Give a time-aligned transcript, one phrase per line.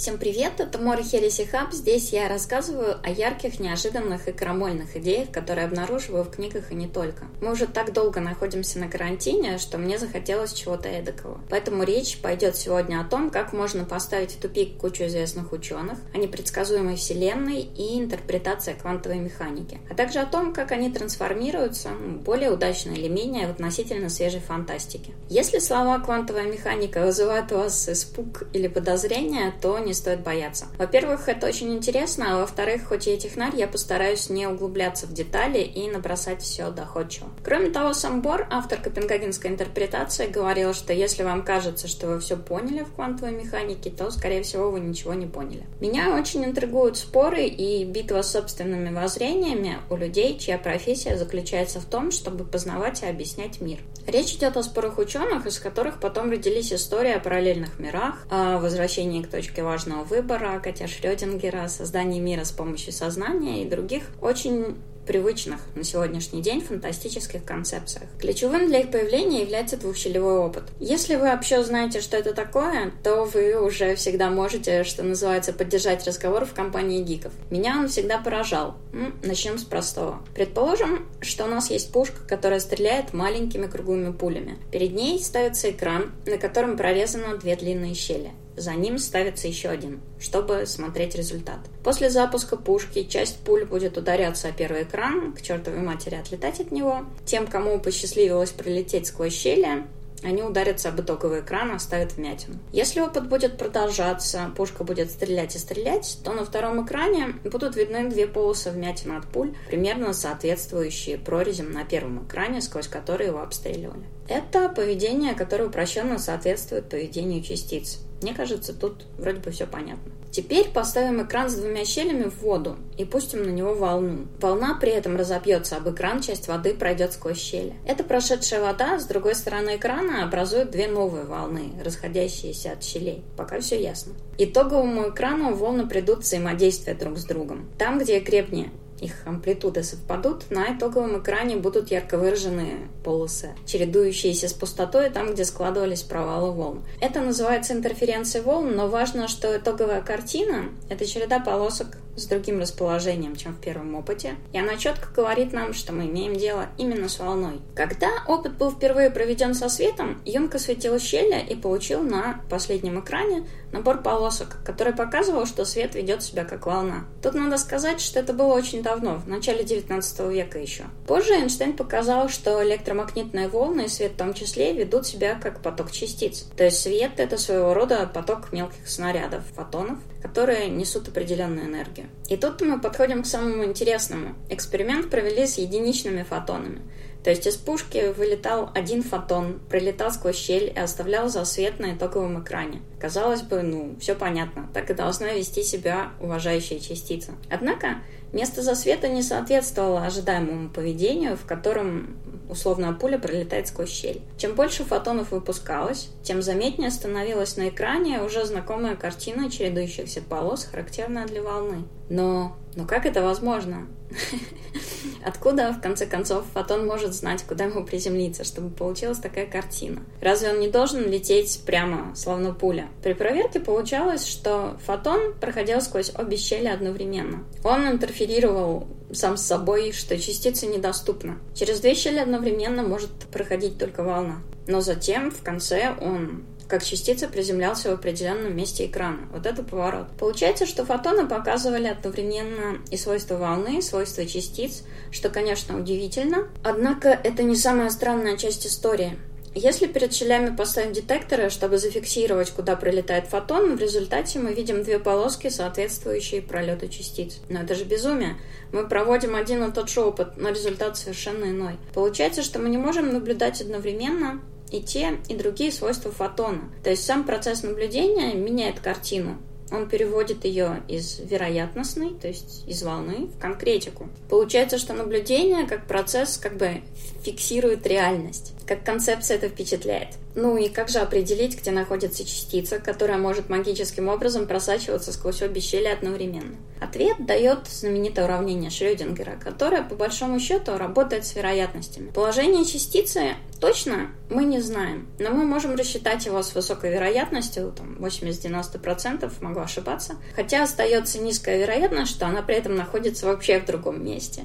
[0.00, 1.74] Всем привет, это Мори Хереси Хаб.
[1.74, 6.88] Здесь я рассказываю о ярких, неожиданных и крамольных идеях, которые обнаруживаю в книгах и не
[6.88, 7.24] только.
[7.42, 11.42] Мы уже так долго находимся на карантине, что мне захотелось чего-то эдакого.
[11.50, 16.16] Поэтому речь пойдет сегодня о том, как можно поставить в тупик кучу известных ученых, о
[16.16, 21.90] непредсказуемой вселенной и интерпретации квантовой механики, а также о том, как они трансформируются,
[22.24, 25.12] более удачно или менее, в относительно свежей фантастике.
[25.28, 30.66] Если слова «квантовая механика» вызывают у вас испуг или подозрение, то не не стоит бояться.
[30.78, 35.58] Во-первых, это очень интересно, а во-вторых, хоть я технарь, я постараюсь не углубляться в детали
[35.58, 37.28] и набросать все доходчиво.
[37.42, 42.36] Кроме того, сам Бор, автор копенгагенской интерпретации, говорил, что если вам кажется, что вы все
[42.36, 45.66] поняли в квантовой механике, то, скорее всего, вы ничего не поняли.
[45.80, 51.84] Меня очень интригуют споры и битва с собственными воззрениями у людей, чья профессия заключается в
[51.84, 53.80] том, чтобы познавать и объяснять мир.
[54.06, 59.22] Речь идет о спорах ученых, из которых потом родились истории о параллельных мирах, о возвращении
[59.22, 64.76] к точке важности важного выбора, Катя Шрёдингера, создание мира с помощью сознания и других очень
[65.06, 68.04] привычных на сегодняшний день фантастических концепциях.
[68.20, 70.64] Ключевым для их появления является двухщелевой опыт.
[70.78, 76.06] Если вы вообще знаете, что это такое, то вы уже всегда можете, что называется, поддержать
[76.06, 77.32] разговор в компании гиков.
[77.50, 78.76] Меня он всегда поражал.
[79.22, 80.22] Начнем с простого.
[80.34, 84.58] Предположим, что у нас есть пушка, которая стреляет маленькими круглыми пулями.
[84.70, 88.30] Перед ней ставится экран, на котором прорезано две длинные щели.
[88.60, 91.60] За ним ставится еще один, чтобы смотреть результат.
[91.82, 96.70] После запуска пушки часть пуль будет ударяться о первый экран, к чертовой матери отлетать от
[96.70, 97.06] него.
[97.24, 99.86] Тем, кому посчастливилось пролететь сквозь щели,
[100.22, 102.58] они ударятся об итоговый экран, оставят вмятину.
[102.70, 108.10] Если опыт будет продолжаться, пушка будет стрелять и стрелять, то на втором экране будут видны
[108.10, 114.04] две полосы вмятин от пуль, примерно соответствующие прорезям на первом экране, сквозь которые его обстреливали.
[114.28, 118.00] Это поведение, которое упрощенно соответствует поведению частиц.
[118.22, 120.12] Мне кажется, тут вроде бы все понятно.
[120.30, 124.28] Теперь поставим экран с двумя щелями в воду и пустим на него волну.
[124.40, 127.74] Волна при этом разобьется об экран, часть воды пройдет сквозь щели.
[127.84, 133.24] Эта прошедшая вода с другой стороны экрана образует две новые волны, расходящиеся от щелей.
[133.36, 134.12] Пока все ясно.
[134.38, 137.68] Итоговому экрану волны придут взаимодействие друг с другом.
[137.76, 138.70] Там, где крепнее
[139.00, 145.44] их амплитуды совпадут, на итоговом экране будут ярко выраженные полосы, чередующиеся с пустотой там, где
[145.44, 146.82] складывались провалы волн.
[147.00, 153.36] Это называется интерференцией волн, но важно, что итоговая картина— это череда полосок с другим расположением,
[153.36, 157.18] чем в первом опыте, и она четко говорит нам, что мы имеем дело именно с
[157.18, 157.60] волной.
[157.74, 163.46] Когда опыт был впервые проведен со светом, Юнг осветил щели и получил на последнем экране
[163.72, 167.04] набор полосок, который показывал, что свет ведет себя как волна.
[167.22, 170.84] Тут надо сказать, что это было очень давно, в начале 19 века еще.
[171.06, 175.90] Позже Эйнштейн показал, что электромагнитные волны, и свет в том числе, ведут себя как поток
[175.90, 176.46] частиц.
[176.56, 182.09] То есть свет— это своего рода поток мелких снарядов, фотонов, которые несут определенную энергию.
[182.28, 184.36] И тут мы подходим к самому интересному.
[184.48, 186.80] Эксперимент провели с единичными фотонами.
[187.24, 192.42] То есть из пушки вылетал один фотон, пролетал сквозь щель и оставлял засвет на итоговом
[192.42, 192.80] экране.
[192.98, 197.32] Казалось бы, ну, все понятно, так и должна вести себя уважающая частица.
[197.50, 197.98] Однако
[198.32, 202.16] место засвета не соответствовало ожидаемому поведению, в котором
[202.50, 204.20] условная пуля пролетает сквозь щель.
[204.36, 211.26] Чем больше фотонов выпускалось, тем заметнее становилась на экране уже знакомая картина чередующихся полос, характерная
[211.26, 211.84] для волны.
[212.08, 213.86] Но, но как это возможно?
[215.24, 220.02] Откуда, в конце концов, фотон может знать, куда ему приземлиться, чтобы получилась такая картина?
[220.20, 222.88] Разве он не должен лететь прямо, словно пуля?
[223.02, 227.44] При проверке получалось, что фотон проходил сквозь обе щели одновременно.
[227.64, 231.38] Он интерферировал сам с собой, что частица недоступна.
[231.54, 234.42] Через две щели одновременно может проходить только волна.
[234.66, 239.28] Но затем, в конце, он как частица приземлялся в определенном месте экрана.
[239.32, 240.06] Вот это поворот.
[240.18, 246.48] Получается, что фотоны показывали одновременно и свойства волны, и свойства частиц, что, конечно, удивительно.
[246.62, 249.18] Однако это не самая странная часть истории.
[249.52, 255.00] Если перед щелями поставить детекторы, чтобы зафиксировать, куда прилетает фотон, в результате мы видим две
[255.00, 257.40] полоски, соответствующие пролету частиц.
[257.48, 258.36] Но это же безумие.
[258.70, 261.78] Мы проводим один и тот же опыт, но результат совершенно иной.
[261.94, 264.40] Получается, что мы не можем наблюдать одновременно
[264.70, 266.70] и те, и другие свойства фотона.
[266.82, 269.36] То есть сам процесс наблюдения меняет картину.
[269.72, 274.08] Он переводит ее из вероятностной, то есть из волны, в конкретику.
[274.28, 276.82] Получается, что наблюдение как процесс как бы
[277.22, 278.52] фиксирует реальность.
[278.66, 280.08] Как концепция это впечатляет.
[280.36, 285.60] Ну и как же определить, где находится частица, которая может магическим образом просачиваться сквозь обе
[285.60, 286.56] щели одновременно?
[286.80, 292.10] Ответ дает знаменитое уравнение Шрёдингера, которое по большому счету работает с вероятностями.
[292.10, 297.96] Положение частицы точно мы не знаем, но мы можем рассчитать его с высокой вероятностью, там
[297.98, 304.02] 80-90%, могу ошибаться, хотя остается низкая вероятность, что она при этом находится вообще в другом
[304.02, 304.44] месте.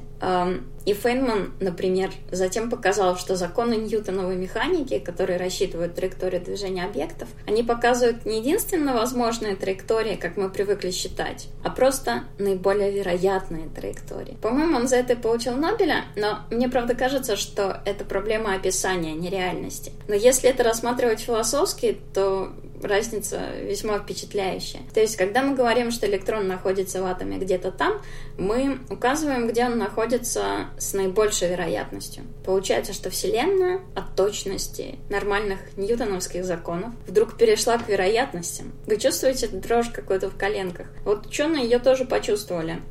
[0.85, 3.75] И Фейнман, например, затем показал, что законы
[4.05, 10.49] Ньютоновой механики, которые рассчитывают траекторию движения объектов, они показывают не единственно возможные траектории, как мы
[10.49, 14.37] привыкли считать, а просто наиболее вероятные траектории.
[14.41, 19.13] По-моему, он за это и получил Нобеля, но мне правда кажется, что это проблема описания,
[19.13, 19.91] а не реальности.
[20.07, 22.53] Но если это рассматривать философски, то
[22.87, 24.81] разница весьма впечатляющая.
[24.93, 28.01] То есть, когда мы говорим, что электрон находится в атоме где-то там,
[28.37, 32.23] мы указываем, где он находится с наибольшей вероятностью.
[32.45, 38.73] Получается, что Вселенная от точности нормальных ньютоновских законов вдруг перешла к вероятностям.
[38.87, 40.87] Вы чувствуете дрожь какую-то в коленках?
[41.03, 42.81] Вот ученые ее тоже почувствовали.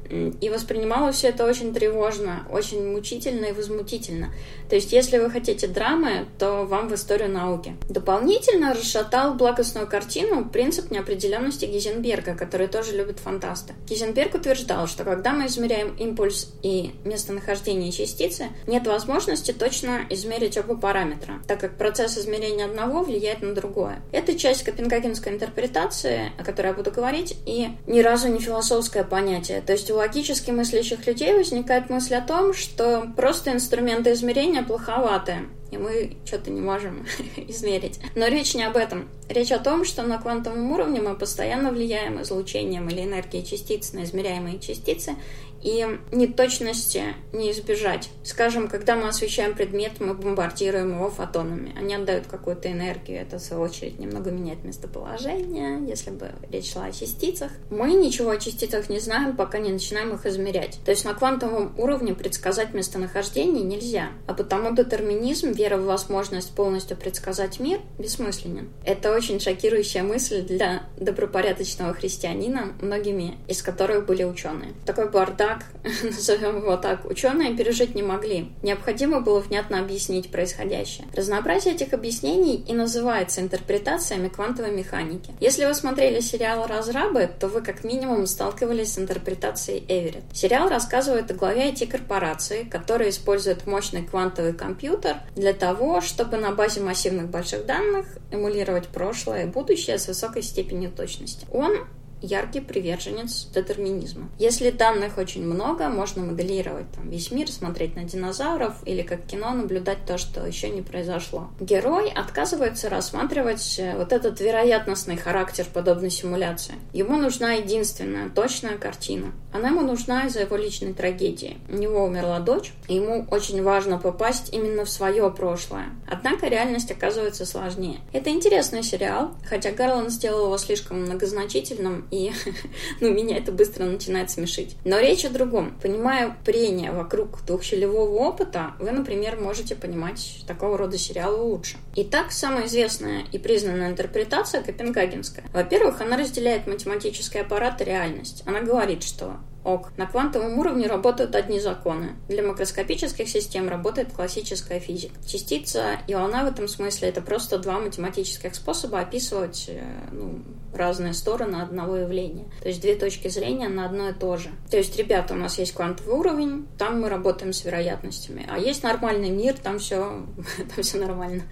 [0.41, 4.33] И воспринимало все это очень тревожно, очень мучительно и возмутительно.
[4.69, 7.77] То есть, если вы хотите драмы, то вам в историю науки.
[7.89, 13.75] Дополнительно расшатал благостную картину принцип неопределенности Гизенберга, который тоже любит фантасты.
[13.87, 20.77] Гизенберг утверждал, что когда мы измеряем импульс и местонахождение частицы, нет возможности точно измерить оба
[20.77, 24.03] параметра, так как процесс измерения одного влияет на другое.
[24.13, 29.61] Это часть копенгагенской интерпретации, о которой я буду говорить, и ни разу не философское понятие.
[29.61, 35.49] То есть у логически мыслящих людей возникает мысль о том, что просто инструменты измерения плоховатые
[35.75, 37.07] и мы что-то не можем
[37.37, 38.01] измерить.
[38.15, 39.09] Но речь не об этом.
[39.29, 44.05] Речь о том, что на квантовом уровне мы постоянно влияем излучением или энергией частиц на
[44.05, 45.17] измеряемые частицы,
[45.65, 48.11] и неточности не избежать.
[48.23, 51.73] Скажем, когда мы освещаем предмет, мы бомбардируем его фотонами.
[51.77, 56.85] Они отдают какую-то энергию, это, в свою очередь, немного меняет местоположение, если бы речь шла
[56.85, 57.51] о частицах.
[57.71, 60.79] Мы ничего о частицах не знаем, пока не начинаем их измерять.
[60.85, 66.95] То есть на квантовом уровне предсказать местонахождение нельзя, а потому детерминизм, вера в возможность полностью
[66.95, 68.69] предсказать мир, бессмысленен.
[68.85, 74.75] Это очень шокирующая мысль для добропорядочного христианина, многими из которых были ученые.
[74.85, 75.65] Такой бардак
[76.03, 78.51] назовем его так, ученые пережить не могли.
[78.63, 81.07] Необходимо было внятно объяснить происходящее.
[81.15, 85.33] Разнообразие этих объяснений и называется интерпретациями квантовой механики.
[85.41, 90.25] Если вы смотрели сериал «Разрабы», то вы как минимум сталкивались с интерпретацией Эверетт.
[90.35, 96.81] Сериал рассказывает о главе IT-корпорации, которая использует мощный квантовый компьютер для того, чтобы на базе
[96.81, 101.47] массивных больших данных эмулировать прошлое и будущее с высокой степенью точности.
[101.53, 101.87] Он
[102.25, 104.29] яркий приверженец детерминизма.
[104.39, 109.51] Если данных очень много, можно моделировать там, весь мир, смотреть на динозавров или как кино
[109.53, 111.49] наблюдать то, что еще не произошло.
[111.61, 116.75] Герой отказывается рассматривать э, вот этот вероятностный характер подобной симуляции.
[116.93, 119.33] Ему нужна единственная, точная картина.
[119.53, 121.59] Она ему нужна из-за его личной трагедии.
[121.69, 125.91] У него умерла дочь, и ему очень важно попасть именно в свое прошлое.
[126.11, 128.01] Однако реальность оказывается сложнее.
[128.13, 132.33] Это интересный сериал, хотя Гарланд сделал его слишком многозначительным и
[133.01, 134.77] ну, меня это быстро начинает смешить.
[134.85, 135.77] Но речь о другом.
[135.83, 141.77] Понимая прения вокруг двухщелевого опыта, вы, например, можете понимать такого рода сериалы лучше.
[141.97, 145.45] Итак, самая известная и признанная интерпретация Копенгагенская.
[145.53, 148.43] Во-первых, она разделяет математический аппарат и реальность.
[148.47, 149.91] Она говорит, что ок.
[149.97, 152.17] На квантовом уровне работают одни законы.
[152.29, 155.15] Для макроскопических систем работает классическая физика.
[155.27, 159.83] Частица и волна в этом смысле это просто два математических способа описывать э,
[160.13, 160.43] ну,
[160.75, 162.47] разные стороны одного явления.
[162.63, 164.51] То есть две точки зрения на одно и то же.
[164.71, 168.47] То есть, ребята, у нас есть квантовый уровень, там мы работаем с вероятностями.
[168.49, 170.27] А есть нормальный мир, там все,
[170.75, 171.43] там все нормально.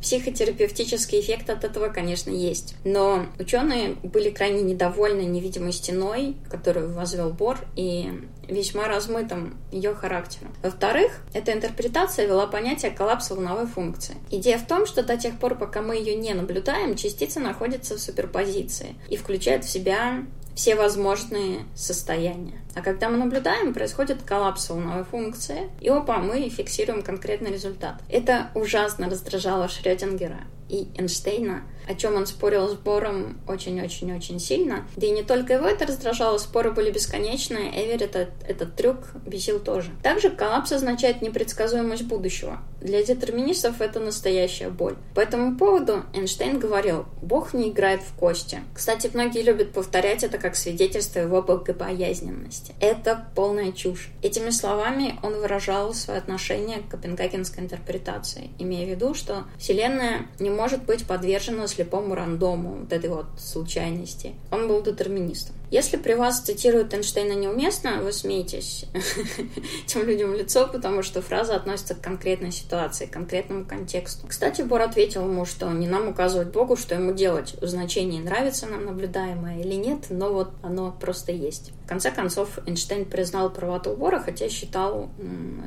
[0.00, 2.74] Психотерапевтический эффект от этого, конечно, есть.
[2.84, 8.10] Но ученые были крайне недовольны невидимой стеной, которую возвел Бор, и
[8.50, 10.52] весьма размытым ее характером.
[10.62, 14.16] Во-вторых, эта интерпретация вела понятие коллапса волновой функции.
[14.30, 18.00] Идея в том, что до тех пор, пока мы ее не наблюдаем, частица находится в
[18.00, 22.60] суперпозиции и включает в себя все возможные состояния.
[22.74, 28.02] А когда мы наблюдаем, происходит коллапс волновой функции, и опа, мы фиксируем конкретный результат.
[28.08, 34.86] Это ужасно раздражало Шрёдингера и Эйнштейна, о чем он спорил с Бором очень-очень-очень сильно.
[34.96, 39.58] Да и не только его это раздражало, споры были бесконечные, Эвер этот, этот трюк бесил
[39.58, 39.90] тоже.
[40.02, 42.60] Также коллапс означает непредсказуемость будущего.
[42.80, 44.96] Для детерминистов это настоящая боль.
[45.14, 48.60] По этому поводу Эйнштейн говорил, Бог не играет в кости.
[48.72, 52.74] Кстати, многие любят повторять это как свидетельство его богобоязненности.
[52.80, 54.10] Это полная чушь.
[54.22, 60.50] Этими словами он выражал свое отношение к копенгагенской интерпретации, имея в виду, что Вселенная не
[60.50, 64.34] может быть подвержена слепому рандому, вот этой вот случайности.
[64.50, 65.54] Он был детерминистом.
[65.70, 68.86] Если при вас цитируют Эйнштейна неуместно, вы смеетесь
[69.86, 74.26] тем людям в лицо, потому что фраза относится к конкретной ситуации, к конкретному контексту.
[74.26, 77.54] Кстати, Бор ответил ему, что не нам указывать Богу, что ему делать.
[77.60, 81.72] В значении нравится нам наблюдаемое или нет, но вот оно просто есть.
[81.84, 85.08] В конце концов, Эйнштейн признал правоту Бора, хотя считал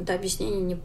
[0.02, 0.80] это объяснение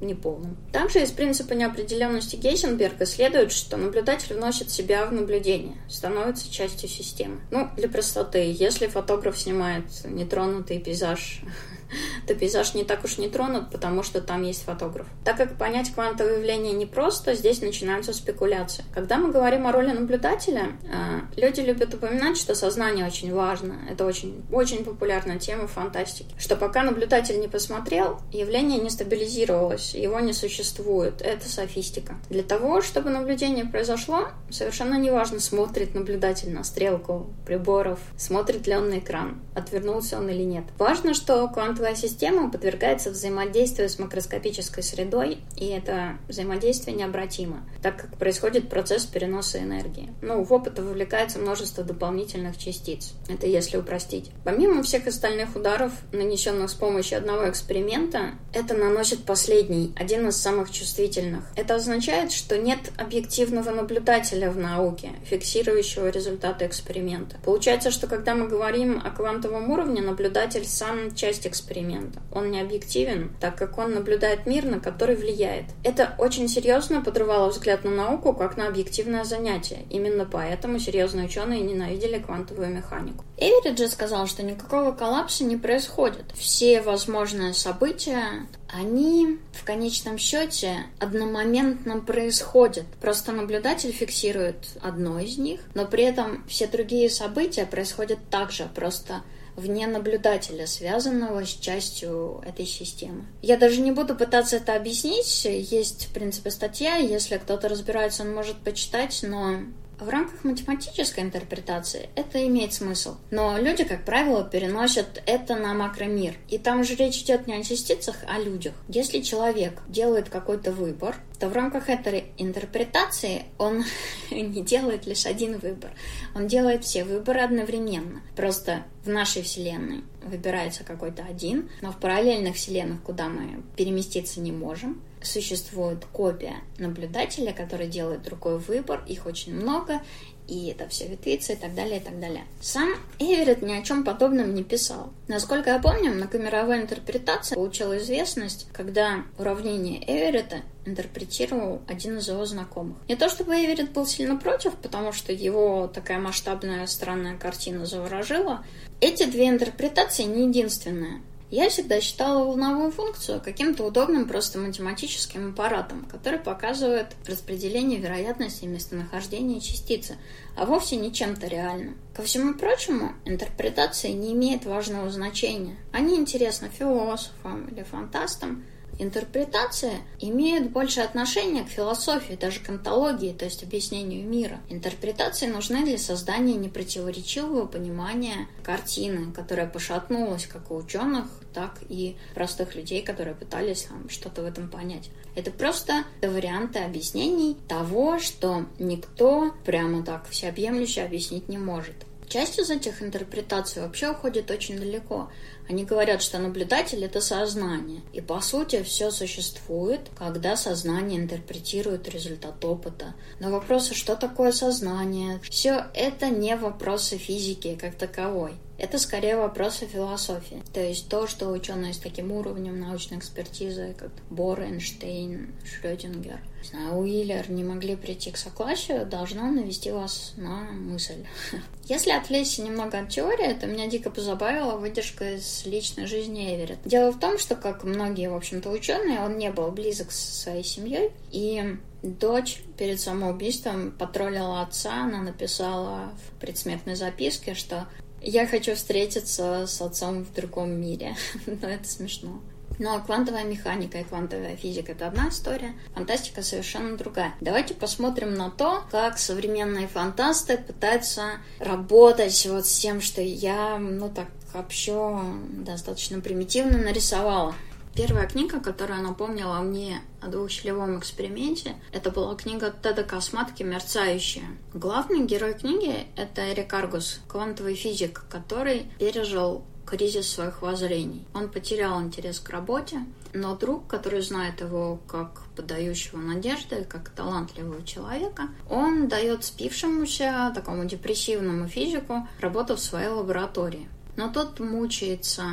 [0.00, 0.56] неполным.
[0.72, 7.40] Также из принципа неопределенности Гейзенберга следует, что наблюдатель вносит себя в наблюдение, становится частью системы.
[7.50, 11.42] Ну, для простоты, если фотограф снимает нетронутый пейзаж
[12.26, 15.06] то пейзаж не так уж не тронут, потому что там есть фотограф.
[15.24, 18.84] Так как понять квантовое явление непросто, здесь начинаются спекуляции.
[18.94, 23.76] Когда мы говорим о роли наблюдателя, э, люди любят упоминать, что сознание очень важно.
[23.90, 26.34] Это очень, очень популярная тема в фантастике.
[26.38, 31.22] Что пока наблюдатель не посмотрел, явление не стабилизировалось, его не существует.
[31.22, 32.16] Это софистика.
[32.28, 38.90] Для того, чтобы наблюдение произошло, совершенно неважно, смотрит наблюдатель на стрелку приборов, смотрит ли он
[38.90, 40.64] на экран, отвернулся он или нет.
[40.78, 47.96] Важно, что квантовое квантовая система подвергается взаимодействию с макроскопической средой, и это взаимодействие необратимо, так
[47.96, 50.12] как происходит процесс переноса энергии.
[50.20, 53.12] Ну, в опыт вовлекается множество дополнительных частиц.
[53.28, 54.32] Это если упростить.
[54.42, 60.72] Помимо всех остальных ударов, нанесенных с помощью одного эксперимента, это наносит последний, один из самых
[60.72, 61.44] чувствительных.
[61.54, 67.36] Это означает, что нет объективного наблюдателя в науке, фиксирующего результаты эксперимента.
[67.44, 72.20] Получается, что когда мы говорим о квантовом уровне, наблюдатель сам часть эксперимента эксперимента.
[72.32, 75.64] Он не объективен, так как он наблюдает мир, на который влияет.
[75.84, 79.80] Это очень серьезно подрывало взгляд на науку как на объективное занятие.
[79.90, 83.24] Именно поэтому серьезные ученые ненавидели квантовую механику.
[83.36, 86.24] Эверидж сказал, что никакого коллапса не происходит.
[86.34, 92.84] Все возможные события они в конечном счете одномоментно происходят.
[93.00, 99.22] Просто наблюдатель фиксирует одно из них, но при этом все другие события происходят также, просто
[99.58, 103.26] вне наблюдателя, связанного с частью этой системы.
[103.42, 105.44] Я даже не буду пытаться это объяснить.
[105.44, 106.96] Есть, в принципе, статья.
[106.96, 109.60] Если кто-то разбирается, он может почитать, но
[109.98, 113.16] в рамках математической интерпретации это имеет смысл.
[113.30, 116.34] Но люди, как правило, переносят это на макромир.
[116.48, 118.74] И там же речь идет не о частицах, а о людях.
[118.88, 123.84] Если человек делает какой-то выбор, то в рамках этой интерпретации он
[124.30, 125.90] не делает лишь один выбор.
[126.34, 128.22] Он делает все выборы одновременно.
[128.36, 134.52] Просто в нашей Вселенной выбирается какой-то один, но в параллельных Вселенных, куда мы переместиться не
[134.52, 140.00] можем, существует копия наблюдателя, который делает другой выбор, их очень много,
[140.48, 142.44] и это все ветвится и так далее, и так далее.
[142.60, 145.12] Сам Эверетт ни о чем подобном не писал.
[145.28, 152.96] Насколько я помню, многомировая интерпретация получила известность, когда уравнение Эверетта интерпретировал один из его знакомых.
[153.08, 158.64] Не то чтобы Эверетт был сильно против, потому что его такая масштабная странная картина заворожила.
[159.00, 161.20] Эти две интерпретации не единственные.
[161.50, 169.58] Я всегда считала волновую функцию каким-то удобным просто математическим аппаратом, который показывает распределение вероятности местонахождения
[169.60, 170.18] частицы,
[170.56, 171.96] а вовсе не чем-то реальным.
[172.14, 175.76] Ко всему прочему, интерпретация не имеет важного значения.
[175.90, 178.64] Они интересны философам или фантастам,
[178.98, 184.58] Интерпретация имеет больше отношения к философии, даже к онтологии, то есть объяснению мира.
[184.68, 192.74] Интерпретации нужны для создания непротиворечивого понимания картины, которая пошатнулась как у ученых, так и простых
[192.74, 195.10] людей, которые пытались что-то в этом понять.
[195.36, 201.94] Это просто варианты объяснений того, что никто прямо так всеобъемлюще объяснить не может.
[202.28, 205.30] Часть из этих интерпретаций вообще уходит очень далеко.
[205.68, 208.00] Они говорят, что наблюдатель— это сознание.
[208.12, 213.14] И по сути все существует, когда сознание интерпретирует результат опыта.
[213.38, 218.54] Но вопросы, что такое сознание, все это не вопросы физики как таковой.
[218.78, 220.62] Это скорее вопросы философии.
[220.72, 226.68] То есть то, что ученые с таким уровнем научной экспертизы, как Бор, Эйнштейн, Шрёдингер, не
[226.68, 231.24] знаю, Уиллер, не могли прийти к согласию, должно навести вас на мысль.
[231.86, 236.78] Если отвлечься немного от теории, то меня дико позабавила выдержка из личной жизни Эверетт.
[236.84, 240.64] Дело в том, что, как многие, в общем-то, ученые, он не был близок с своей
[240.64, 247.88] семьей, и Дочь перед самоубийством потроллила отца, она написала в предсмертной записке, что
[248.22, 251.16] я хочу встретиться с отцом в другом мире.
[251.46, 252.40] Но это смешно.
[252.78, 257.34] Но квантовая механика и квантовая физика— это одна история, фантастика совершенно другая.
[257.40, 264.08] Давайте посмотрим на то, как современные фантасты пытаются работать вот с тем, что я, ну
[264.08, 265.20] так, вообще
[265.52, 267.54] достаточно примитивно нарисовала.
[267.94, 274.44] Первая книга, которая напомнила мне о двухщелевом эксперименте, это была книга Теда Косматки «Мерцающая».
[274.72, 281.26] Главный герой книги— это Эрик Аргус, квантовый физик, который пережил кризис своих воззрений.
[281.34, 287.84] Он потерял интерес к работе, но друг, который знает его как подающего надежды, как талантливого
[287.84, 293.88] человека, он дает спившемуся, такому депрессивному физику работу в своей лаборатории.
[294.18, 295.44] Но тот мучается,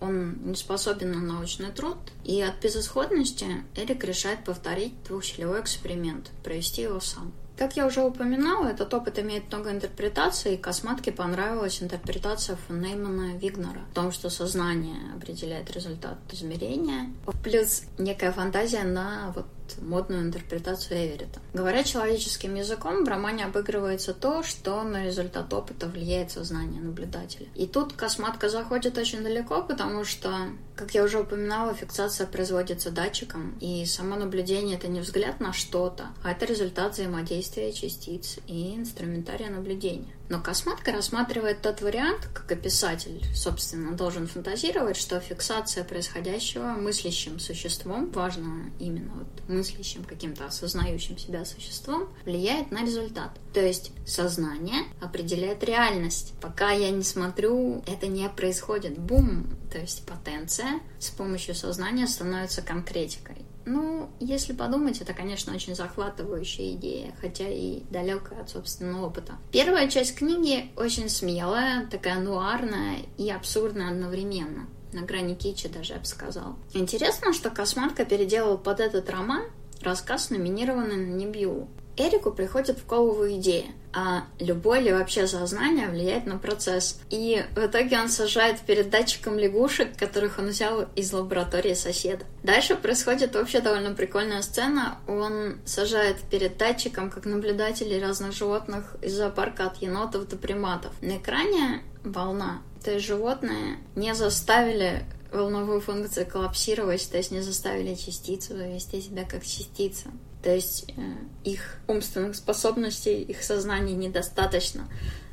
[0.00, 3.44] он не способен на научный труд, и от безысходности
[3.76, 7.34] Эрик решает повторить двухщелевой эксперимент, провести его сам.
[7.58, 13.36] Как я уже упоминала, этот опыт имеет много интерпретаций, и Косматке понравилась интерпретация фон Неймана
[13.36, 17.10] Вигнера о том, что сознание определяет результат измерения,
[17.42, 19.46] плюс некая фантазия на вот
[19.80, 21.40] модную интерпретацию Эверетта.
[21.52, 27.46] Говоря человеческим языком, в романе обыгрывается то, что на результат опыта влияет сознание наблюдателя.
[27.54, 30.30] И тут косматка заходит очень далеко, потому что,
[30.76, 36.08] как я уже упоминала, фиксация производится датчиком, и само наблюдение— это не взгляд на что-то,
[36.22, 40.14] а это результат взаимодействия частиц и инструментария наблюдения.
[40.28, 47.38] Но Косматка рассматривает тот вариант, как и писатель, собственно, должен фантазировать, что фиксация происходящего мыслящим
[47.38, 53.32] существом, важно именно вот мыслящим, каким-то осознающим себя существом, влияет на результат.
[53.52, 56.32] То есть сознание определяет реальность.
[56.40, 58.98] Пока я не смотрю, это не происходит.
[58.98, 59.46] Бум!
[59.70, 63.44] То есть потенция с помощью сознания становится конкретикой.
[63.66, 69.34] Ну, если подумать, это, конечно, очень захватывающая идея, хотя и далекая от собственного опыта.
[69.52, 74.66] Первая часть книги очень смелая, такая нуарная и абсурдная одновременно.
[74.92, 76.56] На грани кичи даже, я бы сказала.
[76.72, 79.44] Интересно, что Косматка переделал под этот роман
[79.80, 81.68] рассказ, номинированный на Небью.
[81.96, 86.98] Эрику приходит в голову идея, а любое ли вообще сознание влияет на процесс.
[87.10, 92.24] И в итоге он сажает перед датчиком лягушек, которых он взял из лаборатории соседа.
[92.42, 94.98] Дальше происходит вообще довольно прикольная сцена.
[95.06, 100.92] Он сажает перед датчиком, как наблюдателей разных животных из зоопарка от енотов до приматов.
[101.00, 102.62] На экране волна.
[102.82, 109.24] То есть животные не заставили волновую функцию коллапсировать, то есть не заставили частицу вести себя
[109.24, 110.10] как частица.
[110.44, 111.00] То есть э,
[111.42, 114.84] их умственных способностей, их сознания недостаточно,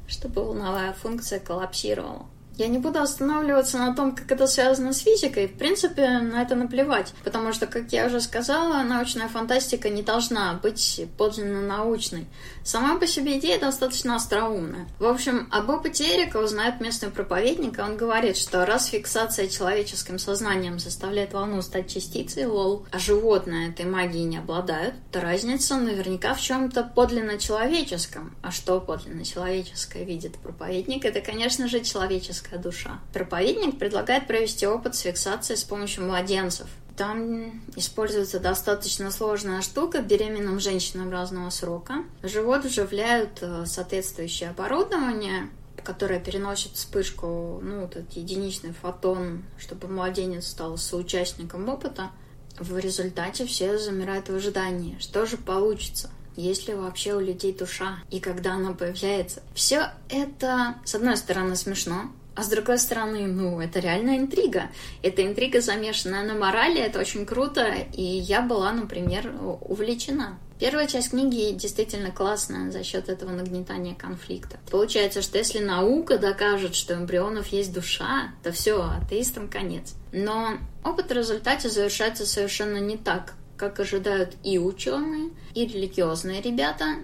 [0.08, 2.28] чтобы волновая функция коллапсировала.
[2.56, 5.48] Я не буду останавливаться на том, как это связано с физикой.
[5.48, 7.14] В принципе, на это наплевать.
[7.26, 12.28] Потому что, как я уже сказала, научная фантастика не должна быть подлинно научной.
[12.64, 14.88] Сама по себе идея достаточно остроумная.
[15.00, 20.20] В общем, об опыте Эрика узнает местный проповедник, и он говорит, что раз фиксация человеческим
[20.20, 26.36] сознанием заставляет волну стать частицей, лол, а животные этой магией не обладают, то разница наверняка
[26.36, 28.36] в чем-то подлинно человеческом.
[28.44, 31.06] А что подлинно человеческое видит проповедник?
[31.06, 33.00] Это, конечно же, человеческая душа.
[33.14, 36.68] Проповедник предлагает провести опыт с фиксацией с помощью младенцев.
[37.02, 42.04] Там используется достаточно сложная штука беременным женщинам разного срока.
[42.22, 45.50] В живот вживляют э, соответствующее оборудование,
[45.84, 52.12] которое переносит вспышку, ну, вот этот единичный фотон, чтобы младенец стал соучастником опыта.
[52.60, 55.00] В результате все замирают в ожидании.
[55.00, 56.12] Что же получится?
[56.38, 59.42] есть ли вообще у людей душа и когда она появляется.
[59.54, 64.70] Все это, с одной стороны, смешно, а с другой стороны, ну, это реальная интрига.
[65.04, 70.38] Это интрига, замешанная на морали, это очень круто, и я была, например, увлечена.
[70.62, 74.60] Первая часть книги действительно классная за счет этого нагнетания конфликта.
[74.70, 79.96] Получается, что если наука докажет, что эмбрионов есть душа, то все, атеистам конец.
[80.12, 86.96] Но опыт в результате завершается совершенно не так, как ожидают и ученые, и религиозные ребята,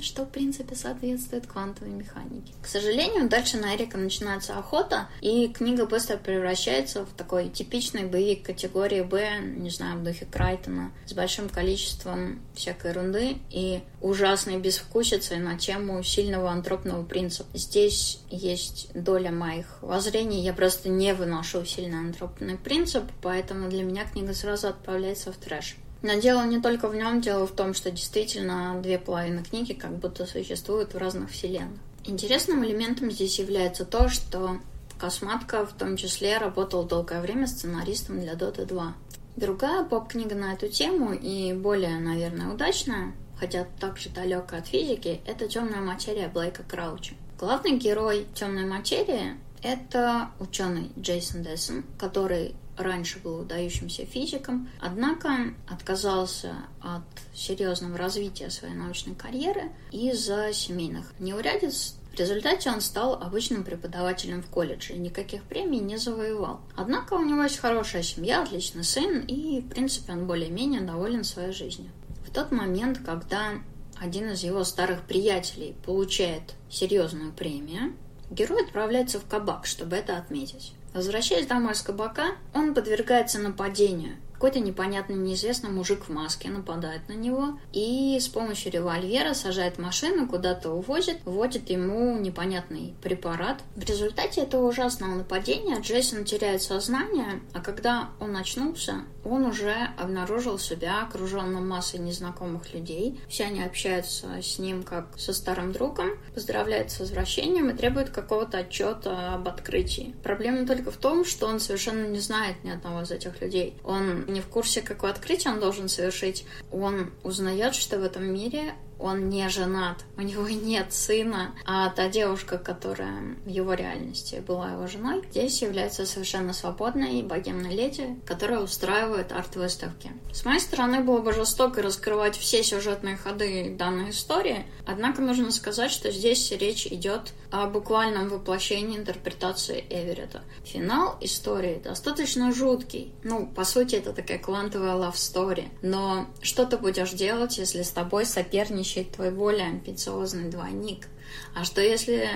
[0.00, 2.52] что, в принципе, соответствует квантовой механике.
[2.62, 8.44] К сожалению, дальше на Эрика начинается охота, и книга быстро превращается в такой типичный боевик
[8.44, 15.38] категории «Б», не знаю, в духе Крайтона, с большим количеством всякой ерунды и ужасной безвкусицей
[15.38, 17.56] на тему сильного антропного принципа.
[17.56, 20.40] Здесь есть доля моих воззрений.
[20.42, 25.76] Я просто не выношу сильный антропный принцип, поэтому для меня книга сразу отправляется в трэш.
[26.02, 29.96] Но дело не только в нем, дело в том, что действительно две половины книги как
[29.98, 31.78] будто существуют в разных вселенных.
[32.04, 34.60] Интересным элементом здесь является то, что
[35.00, 38.94] Косматка в том числе работал долгое время сценаристом для Dota 2.
[39.36, 45.48] Другая поп-книга на эту тему и более, наверное, удачная, хотя также далекая от физики, это
[45.48, 47.14] «Темная материя» Блейка Крауча.
[47.38, 56.54] Главный герой «Темной материи»— это ученый Джейсон Дессон, который раньше был выдающимся физиком, однако отказался
[56.80, 57.02] от
[57.34, 64.46] серьезного развития своей научной карьеры из-за семейных неурядиц, в результате он стал обычным преподавателем в
[64.46, 66.60] колледже и никаких премий не завоевал.
[66.76, 71.52] Однако у него есть хорошая семья, отличный сын, и, в принципе, он более-менее доволен своей
[71.52, 71.90] жизнью.
[72.26, 73.52] В тот момент, когда
[73.96, 77.94] один из его старых приятелей получает серьезную премию,
[78.30, 80.72] герой отправляется в кабак, чтобы это отметить.
[80.92, 87.12] Возвращаясь домой с кабака, он подвергается нападению– какой-то непонятный, неизвестный мужик в маске нападает на
[87.12, 93.60] него и с помощью револьвера сажает машину, куда-то увозит, вводит ему непонятный препарат.
[93.76, 100.58] В результате этого ужасного нападения Джейсон теряет сознание, а когда он очнулся, он уже обнаружил
[100.58, 103.20] себя окруженным массой незнакомых людей.
[103.28, 108.56] Все они общаются с ним как со старым другом, поздравляют с возвращением и требуют какого-то
[108.56, 110.14] отчета об открытии.
[110.22, 113.76] Проблема только в том, что он совершенно не знает ни одного из этих людей.
[113.84, 118.74] Он не в курсе, какое открытие он должен совершить, он узнает, что в этом мире
[119.00, 124.72] он не женат, у него нет сына, а та девушка, которая в его реальности была
[124.72, 130.12] его женой, здесь является совершенно свободной богемной леди, которая устраивает арт-выставки.
[130.32, 135.90] С моей стороны было бы жестоко раскрывать все сюжетные ходы данной истории, однако нужно сказать,
[135.90, 140.42] что здесь речь идет о буквальном воплощении интерпретации Эверетта.
[140.64, 143.12] Финал истории достаточно жуткий.
[143.24, 145.68] Ну, по сути, это такая квантовая love story.
[145.82, 151.06] Но что ты будешь делать, если с тобой соперничает соперничает твой более амбициозный двойник.
[151.54, 152.28] А что если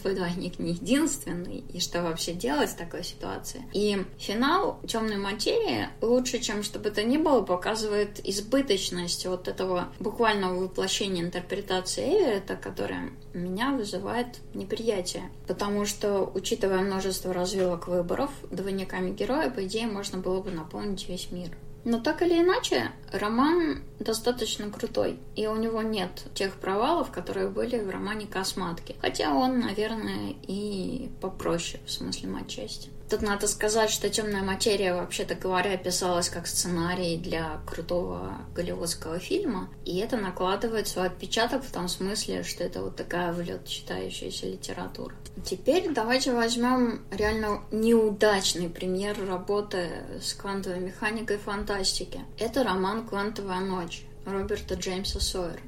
[0.00, 1.62] твой двойник не единственный?
[1.72, 3.62] И что вообще делать в такой ситуации?
[3.74, 10.64] И финал темной материи лучше, чем чтобы это ни было, показывает избыточность вот этого буквального
[10.64, 15.30] воплощения интерпретации Эверетта, которая меня вызывает неприятие.
[15.46, 21.30] Потому что, учитывая множество развилок выборов, двойниками героя, по идее, можно было бы наполнить весь
[21.30, 21.50] мир.
[21.84, 27.78] Но так или иначе, роман достаточно крутой, и у него нет тех провалов, которые были
[27.78, 28.96] в романе «Косматки».
[29.00, 32.90] Хотя он, наверное, и попроще в смысле матчасти.
[33.10, 39.68] Тут надо сказать, что «Темная материя», вообще-то говоря, писалась как сценарий для крутого голливудского фильма,
[39.84, 44.46] и это накладывает свой отпечаток в том смысле, что это вот такая в лед читающаяся
[44.46, 45.12] литература.
[45.44, 49.88] Теперь давайте возьмем реально неудачный пример работы
[50.22, 52.20] с квантовой механикой фантастики.
[52.38, 55.58] Это роман «Квантовая ночь» Роберта Джеймса Сойера.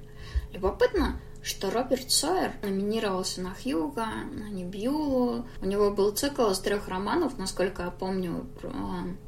[0.53, 5.47] Любопытно, что Роберт Сойер номинировался на Хьюга, на Небьюлу.
[5.61, 8.73] У него был цикл из трех романов, насколько я помню, про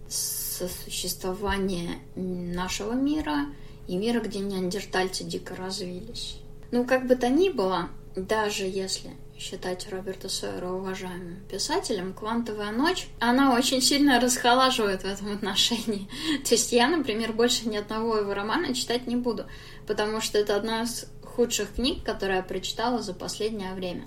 [0.08, 3.46] сосуществование нашего мира
[3.88, 6.38] и мира, где неандертальцы дико развились.
[6.70, 13.08] Ну, как бы то ни было, даже если считать Роберта Сойера уважаемым писателем, «Квантовая ночь»,
[13.18, 16.08] она очень сильно расхолаживает в этом отношении.
[16.44, 19.46] То есть я, например, больше ни одного его романа читать не буду,
[19.86, 24.06] потому что это одна из худших книг, которые я прочитала за последнее время.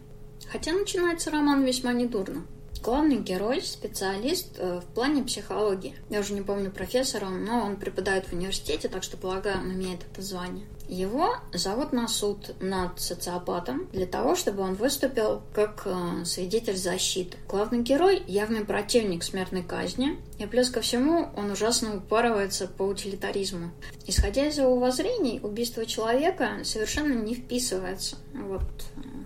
[0.49, 2.45] Хотя начинается роман весьма недурно.
[2.83, 5.95] Главный герой– специалист э, в плане психологии.
[6.09, 10.03] Я уже не помню профессора, но он преподает в университете, так что, полагаю, он имеет
[10.09, 10.65] это звание.
[10.87, 17.37] Его зовут на суд над социопатом для того, чтобы он выступил как э, свидетель защиты.
[17.49, 23.71] Главный герой– явный противник смертной казни, и плюс ко всему он ужасно упарывается по утилитаризму.
[24.05, 28.61] Исходя из его воззрений, убийство человека совершенно не вписывается вот,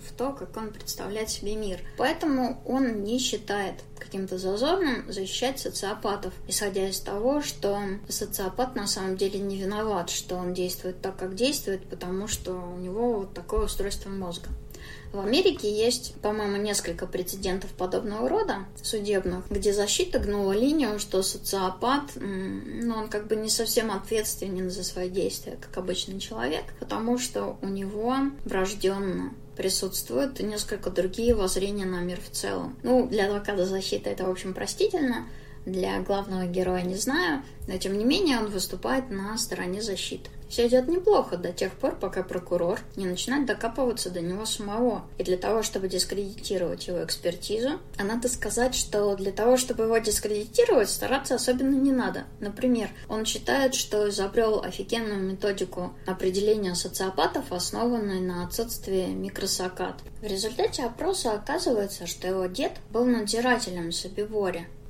[0.08, 1.80] в то, как он представляет себе мир.
[1.98, 9.18] Поэтому он не считает каким-то зазорным защищать социопатов, исходя из того, что социопат на самом
[9.18, 13.66] деле не виноват, что он действует так, как действует, потому что у него вот такое
[13.66, 14.48] устройство мозга.
[15.12, 22.12] В Америке есть, по-моему, несколько прецедентов подобного рода судебных, где защита гнула линию, что социопат,
[22.16, 27.58] ну, он как бы не совсем ответственен за свои действия, как обычный человек, потому что
[27.62, 32.78] у него врожденно присутствуют несколько другие воззрения на мир в целом.
[32.84, 35.28] Ну, для адвоката защиты это, в общем, простительно,
[35.66, 40.30] для главного героя не знаю, но тем не менее он выступает на стороне защиты.
[40.52, 45.04] Все идет неплохо до тех пор, пока прокурор не начинает докапываться до него самого.
[45.18, 49.98] И для того, чтобы дискредитировать его экспертизу, а надо сказать, что для того, чтобы его
[50.00, 52.26] дискредитировать, стараться особенно не надо.
[52.42, 60.02] Например, он считает, что изобрел офигенную методику определения социопатов, основанную на отсутствии микросакат.
[60.22, 63.96] В результате опроса оказывается, что его дед был надзирателем в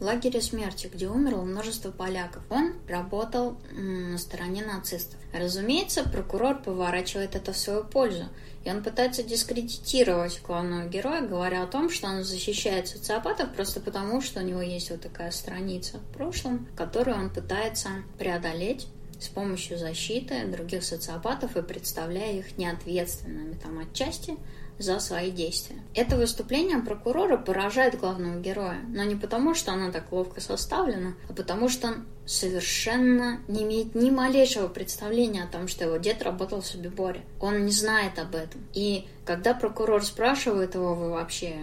[0.04, 2.44] лагере смерти, где умерло множество поляков.
[2.50, 5.20] Он работал на стороне нацистов.
[5.34, 8.26] Разумеется, прокурор поворачивает это в свою пользу,
[8.64, 14.22] и он пытается дискредитировать главного героя, говоря о том, что он защищает социопатов просто потому,
[14.22, 18.88] что у него есть вот такая страница в прошлом, которую он пытается преодолеть
[19.20, 24.36] с помощью защиты других социопатов и представляя их неответственными там отчасти,
[24.80, 25.78] за свои действия.
[25.94, 31.34] Это выступление прокурора поражает главного героя, но не потому, что оно так ловко составлено, а
[31.34, 36.62] потому что он совершенно не имеет ни малейшего представления о том, что его дед работал
[36.62, 37.22] в Собиборе.
[37.40, 38.62] Он не знает об этом.
[38.74, 41.56] И когда прокурор спрашивает его, вы вообще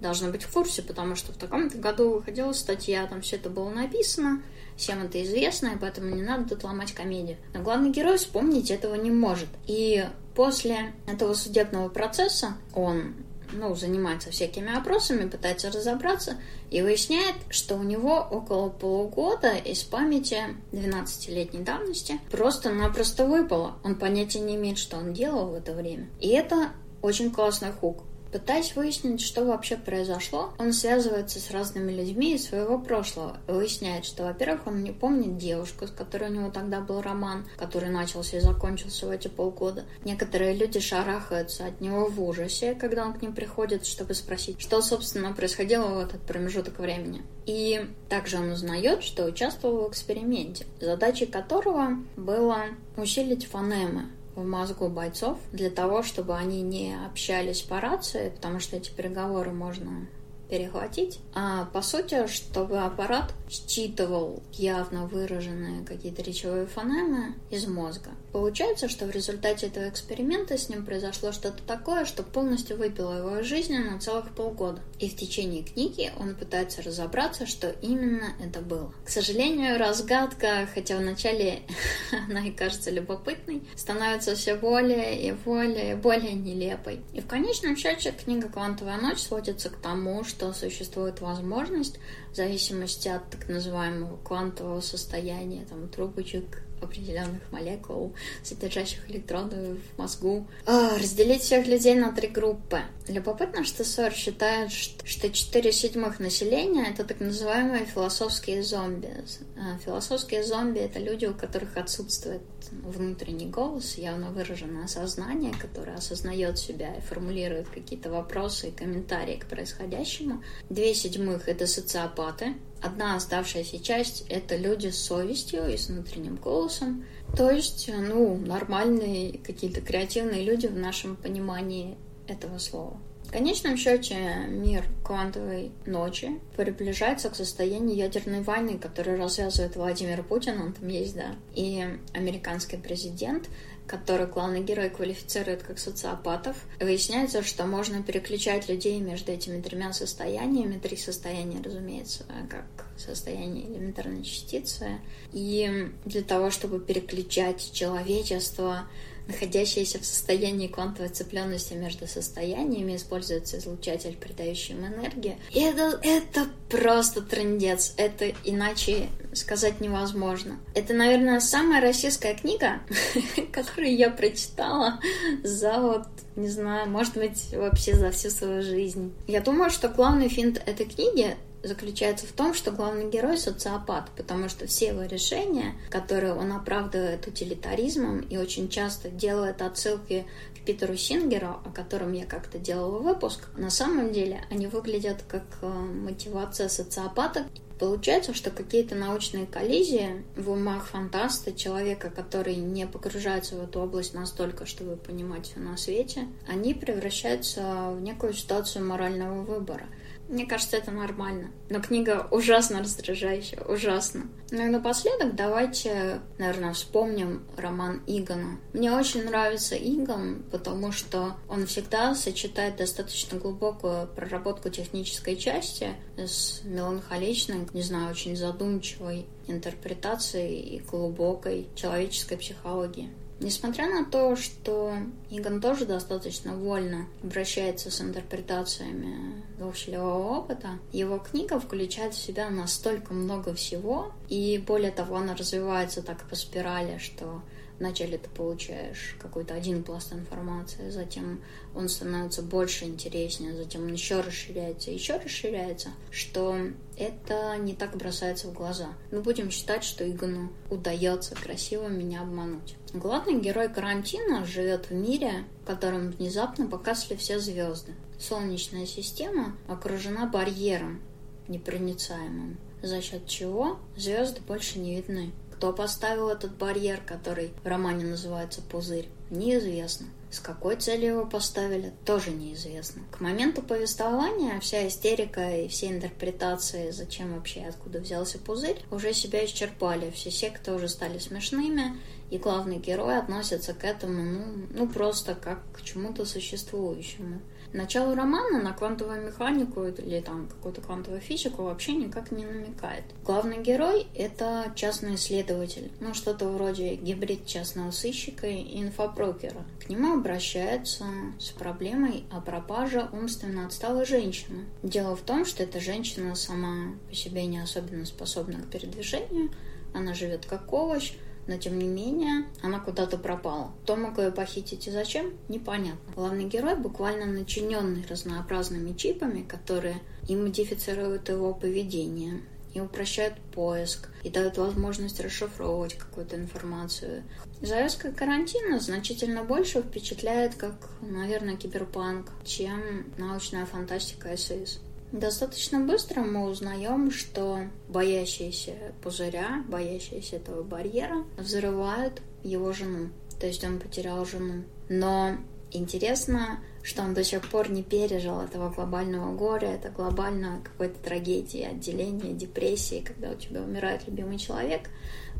[0.00, 3.70] должны быть в курсе, потому что в таком-то году выходила статья, там все это было
[3.70, 4.42] написано,
[4.76, 7.36] всем это известно, и поэтому не надо тут ломать комедию.
[7.52, 9.48] Но главный герой вспомнить этого не может.
[9.66, 13.14] И После этого судебного процесса он
[13.52, 16.38] ну, занимается всякими опросами, пытается разобраться
[16.70, 23.76] и выясняет, что у него около полугода из памяти 12-летней давности просто-напросто выпало.
[23.84, 26.08] Он понятия не имеет, что он делал в это время.
[26.20, 28.02] И это очень классный хук.
[28.34, 33.36] Пытаясь выяснить, что вообще произошло, он связывается с разными людьми из своего прошлого.
[33.46, 37.90] Выясняет, что, во-первых, он не помнит девушку, с которой у него тогда был роман, который
[37.90, 39.84] начался и закончился в эти полгода.
[40.04, 44.82] Некоторые люди шарахаются от него в ужасе, когда он к ним приходит, чтобы спросить, что,
[44.82, 47.22] собственно, происходило в этот промежуток времени.
[47.46, 52.64] И также он узнает, что участвовал в эксперименте, задачей которого было
[52.96, 58.76] усилить фонемы в мозгу бойцов для того, чтобы они не общались по рации, потому что
[58.76, 60.06] эти переговоры можно
[60.48, 61.20] перехватить.
[61.34, 68.10] А по сути, чтобы аппарат считывал явно выраженные какие-то речевые фонемы из мозга.
[68.34, 73.44] Получается, что в результате этого эксперимента с ним произошло что-то такое, что полностью выпило его
[73.44, 74.82] жизнь на целых полгода.
[74.98, 78.92] И в течение книги он пытается разобраться, что именно это было.
[79.04, 81.60] К сожалению, разгадка, хотя вначале
[82.28, 87.02] она и кажется любопытной, становится все более и более и более нелепой.
[87.12, 92.00] И в конечном счете книга «Квантовая ночь» сводится к тому, что существует возможность
[92.32, 100.46] в зависимости от так называемого квантового состояния, там, трубочек, определенных молекул, содержащих электроны в мозгу.
[100.66, 102.80] А, разделить всех людей на три группы.
[103.08, 109.10] Любопытно, что Сор считает, что 4 седьмых населения— это так называемые философские зомби.
[109.58, 116.58] А, философские зомби— это люди, у которых отсутствует внутренний голос, явно выраженное сознание, которое осознает
[116.58, 120.42] себя и формулирует какие-то вопросы и комментарии к происходящему.
[120.70, 127.06] Две седьмых— это социопаты, Одна оставшаяся часть— это люди с совестью и с внутренним голосом.
[127.34, 131.96] То есть, ну, нормальные какие-то креативные люди в нашем понимании
[132.28, 132.98] этого слова.
[133.22, 134.16] В конечном счете
[134.48, 141.16] мир квантовой ночи приближается к состоянию ядерной войны, которую развязывает Владимир Путин, он там есть,
[141.16, 143.48] да, и американский президент—
[143.86, 146.56] который главный герой квалифицирует как социопатов.
[146.80, 152.64] Выясняется, что можно переключать людей между этими тремя состояниями, три состояния, разумеется, как
[152.96, 154.98] состояние элементарной частицы.
[155.32, 158.88] И для того, чтобы переключать человечество
[159.26, 165.36] находящиеся в состоянии квантовой цепленности между состояниями, используется излучатель, придающий им энергию.
[165.50, 167.94] И это, это просто трендец.
[167.96, 170.58] Это иначе сказать невозможно.
[170.74, 172.80] Это, наверное, самая российская книга,
[173.52, 175.00] которую я прочитала
[175.42, 176.06] за вот,
[176.36, 179.12] не знаю, может быть, вообще за всю свою жизнь.
[179.26, 184.48] Я думаю, что главный финт этой книги заключается в том, что главный герой социопат, потому
[184.48, 190.96] что все его решения, которые он оправдывает утилитаризмом и очень часто делает отсылки к Питеру
[190.96, 196.68] Сингеру, о котором я как-то делала выпуск, на самом деле они выглядят как э, мотивация
[196.68, 197.46] социопата.
[197.78, 204.14] Получается, что какие-то научные коллизии в умах фантаста, человека, который не погружается в эту область
[204.14, 209.86] настолько, чтобы понимать все на свете, они превращаются в некую ситуацию морального выбора–
[210.28, 211.50] мне кажется, это нормально.
[211.68, 214.26] Но книга ужасно раздражающая, ужасно.
[214.50, 218.58] Ну и напоследок давайте, наверное, вспомним роман Игона.
[218.72, 226.62] Мне очень нравится Игон, потому что он всегда сочетает достаточно глубокую проработку технической части с
[226.64, 233.10] меланхоличной, не знаю, очень задумчивой интерпретацией и глубокой человеческой психологией.
[233.40, 234.94] Несмотря на то, что
[235.30, 243.12] Игон тоже достаточно вольно обращается с интерпретациями двухчелевого опыта, его книга включает в себя настолько
[243.12, 247.42] много всего, и более того, она развивается так по спирали, что
[247.78, 251.40] Вначале ты получаешь какой-то один пласт информации, затем
[251.74, 256.56] он становится больше интереснее, затем он еще расширяется, еще расширяется, что
[256.96, 258.90] это не так бросается в глаза.
[259.10, 262.76] Мы будем считать, что Игону удается красиво меня обмануть.
[262.94, 267.92] Главный герой карантина живет в мире, в котором внезапно погасли все звезды.
[268.20, 271.02] Солнечная система окружена барьером
[271.48, 275.32] непроницаемым, за счет чего звезды больше не видны.
[275.56, 280.06] Кто поставил этот барьер, который в романе называется «Пузырь», неизвестно.
[280.30, 283.02] С какой целью его поставили, тоже неизвестно.
[283.12, 289.14] К моменту повествования вся истерика и все интерпретации, зачем вообще и откуда взялся пузырь, уже
[289.14, 290.10] себя исчерпали.
[290.10, 291.96] Все секты уже стали смешными,
[292.34, 297.40] и главный герой относится к этому, ну, ну просто как к чему-то существующему.
[297.72, 303.04] Начало романа на квантовую механику или там какую-то квантовую физику вообще никак не намекает.
[303.24, 309.64] Главный герой— это частный исследователь, ну что-то вроде гибрид частного сыщика и инфопрокера.
[309.84, 311.04] К нему обращаются
[311.38, 314.64] с проблемой о пропаже умственно отсталой женщины.
[314.82, 319.50] Дело в том, что эта женщина сама по себе не особенно способна к передвижению,
[319.92, 321.12] она живет как овощ,
[321.46, 323.72] но тем не менее она куда-то пропала.
[323.82, 326.14] Кто мог ее похитить и зачем, непонятно.
[326.14, 329.96] Главный герой буквально начиненный разнообразными чипами, которые
[330.28, 332.40] и модифицируют его поведение,
[332.74, 337.22] и упрощают поиск, и дают возможность расшифровывать какую-то информацию.
[337.62, 344.80] Завязка карантина значительно больше впечатляет как, наверное, киберпанк, чем научная фантастика СС.
[345.12, 353.10] Достаточно быстро мы узнаем, что боящиеся пузыря, боящиеся этого барьера, взрывают его жену.
[353.38, 354.64] То есть он потерял жену.
[354.88, 355.36] Но
[355.70, 361.62] интересно, что он до сих пор не пережил этого глобального горя, это глобальной какой-то трагедии,
[361.62, 364.90] отделения, депрессии, когда у тебя умирает любимый человек,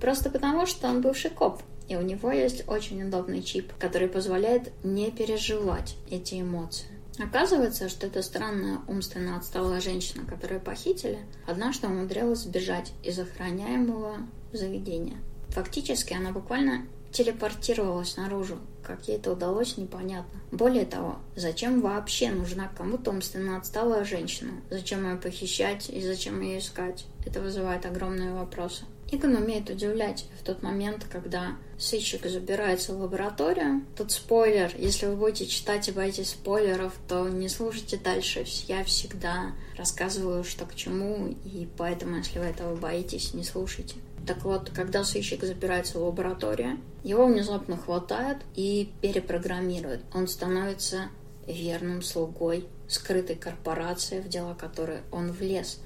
[0.01, 1.63] просто потому, что он бывший коп.
[1.89, 6.94] И у него есть очень удобный чип, который позволяет не переживать эти эмоции.
[7.19, 14.19] Оказывается, что эта странная умственно отсталая женщина, которую похитили, однажды умудрилась сбежать из охраняемого
[14.53, 15.19] заведения.
[15.51, 18.59] Фактически она буквально телепортировалась наружу.
[18.83, 20.41] Как ей это удалось, непонятно.
[20.51, 24.53] Более того, зачем вообще нужна кому-то умственно отсталая женщина?
[24.69, 27.07] Зачем ее похищать и зачем ее искать?
[27.25, 28.85] Это вызывает огромные вопросы.
[29.15, 33.85] Игон умеет удивлять в тот момент, когда сыщик забирается в лабораторию.
[33.97, 34.73] Тут спойлер.
[34.77, 38.45] Если вы будете читать и боитесь спойлеров, то не слушайте дальше.
[38.67, 43.97] Я всегда рассказываю, что к чему, и поэтому, если вы этого боитесь, не слушайте.
[44.27, 50.03] Так вот, когда сыщик забирается в лабораторию, его внезапно хватает и перепрограммируют.
[50.13, 51.09] Он становится
[51.47, 55.79] верным слугой скрытой корпорации, в дела которой он влез.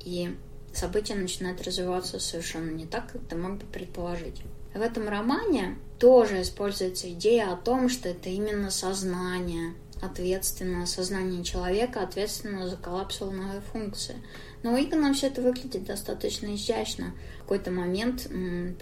[0.00, 0.36] И
[0.76, 4.42] события начинают развиваться совершенно не так, как ты мог бы предположить.
[4.74, 12.02] В этом романе тоже используется идея о том, что это именно сознание, ответственное сознание человека,
[12.02, 14.16] ответственно за коллапсовые функции.
[14.62, 17.14] Но у Игона все это выглядит достаточно изящно.
[17.38, 18.26] В какой-то момент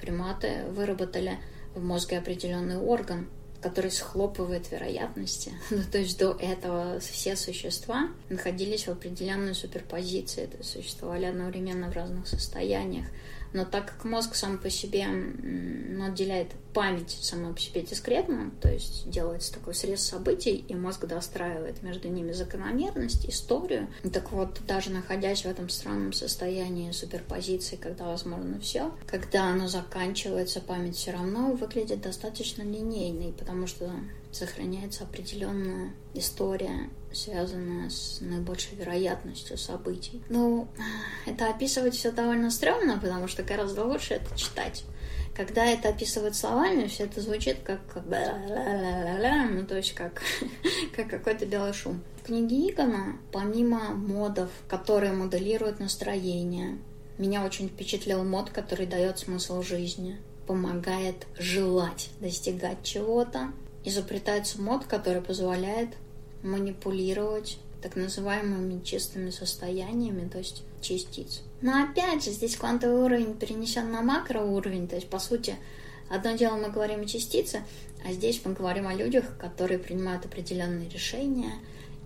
[0.00, 1.38] приматы выработали
[1.74, 3.28] в мозге определенный орган,
[3.62, 5.52] который схлопывает вероятности.
[5.70, 11.90] ну, то есть до этого все существа находились в определенной суперпозиции, то есть существовали одновременно
[11.90, 13.06] в разных состояниях.
[13.52, 18.70] Но так как мозг сам по себе ну, отделяет память сама по себе дискретно, то
[18.70, 23.88] есть делается такой срез событий, и мозг достраивает между ними закономерность, историю.
[24.12, 30.60] Так вот, даже находясь в этом странном состоянии суперпозиции, когда возможно все, когда оно заканчивается,
[30.60, 33.90] память все равно выглядит достаточно линейной, потому что
[34.32, 40.22] сохраняется определенная история, связанная с наибольшей вероятностью событий.
[40.30, 40.68] Ну,
[41.26, 44.84] это описывать все довольно стрёмно, потому что гораздо лучше это читать.
[45.34, 50.22] Когда это описывать словами, все это звучит как ну то есть как,
[50.96, 52.02] как какой-то белый шум.
[52.22, 56.78] В книге Игона, помимо модов, которые моделируют настроение,
[57.18, 63.52] Меня очень впечатлил мод, который дает смысл жизни, помогает желать достигать чего-то.
[63.84, 65.90] Изобретается мод, который позволяет
[66.42, 71.42] манипулировать так называемыми чистыми состояниями, то есть частиц.
[71.62, 75.56] Но опять же, здесь квантовый уровень перенесен на макроуровень, то есть, по сути,
[76.10, 77.62] одно дело мы говорим о частице,
[78.04, 81.52] а здесь мы говорим о людях, которые принимают определенные решения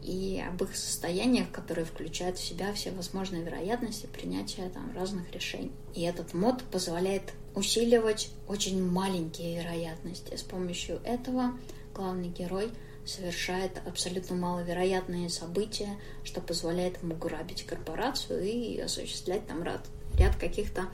[0.02, 5.72] и об их состояниях, которые включают в себя все возможные вероятности принятия там, разных решений.
[5.94, 10.36] И этот мод позволяет усиливать очень маленькие вероятности.
[10.36, 11.58] С помощью этого
[11.94, 12.70] главный герой–
[13.06, 19.80] совершает абсолютно маловероятные события, что позволяет ему грабить корпорацию и осуществлять там ряд,
[20.18, 20.86] ряд каких-то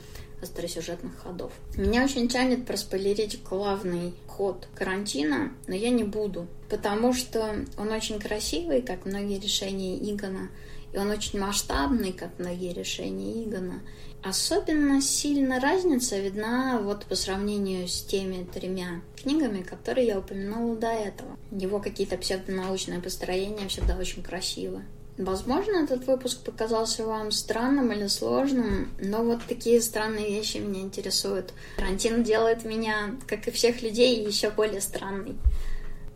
[0.43, 1.53] остросюжетных ходов.
[1.77, 8.19] Меня очень тянет проспойлерить главный ход карантина, но я не буду, потому что он очень
[8.19, 10.51] красивый, как многие решения Игона,
[10.93, 13.81] и он очень масштабный, как многие решения Игона.
[14.23, 20.89] Особенно сильно разница видна вот по сравнению с теми тремя книгами, которые я упомянула до
[20.89, 21.37] этого.
[21.51, 24.85] Его какие-то псевдонаучные построения всегда очень красивы.
[25.19, 31.53] Возможно, этот выпуск показался вам странным или сложным, но вот такие странные вещи меня интересуют.
[31.77, 35.37] Карантин делает меня, как и всех людей, еще более странной.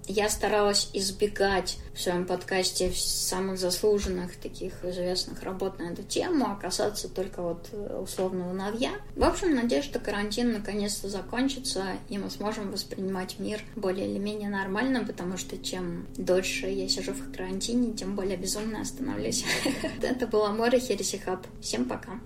[0.08, 6.54] Я старалась избегать в своем подкасте самых заслуженных таких известных работ на эту тему, а
[6.54, 8.92] касаться только вот э, условного новья.
[9.16, 14.48] В общем, надеюсь, что карантин наконец-то закончится, и мы сможем воспринимать мир более или менее
[14.48, 19.44] нормально, потому что чем дольше я сижу в карантине, тем более безумно становлюсь.
[20.02, 21.46] Это была Море Хересихаб.
[21.60, 22.20] Всем пока.